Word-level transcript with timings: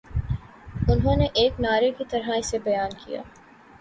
انہوں 0.89 1.15
نے 1.15 1.27
ایک 1.33 1.59
نعرے 1.59 1.91
کی 1.91 2.03
طرح 2.09 2.35
اسے 2.37 2.59
بیان 2.59 2.89
کیا 3.05 3.21